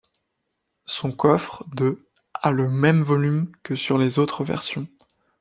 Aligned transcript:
Son 0.87 1.11
coffre 1.11 1.63
de 1.75 2.07
a 2.33 2.49
le 2.49 2.67
même 2.67 3.03
volume 3.03 3.51
que 3.61 3.75
sur 3.75 3.99
les 3.99 4.17
autres 4.17 4.43
versions. 4.43 4.87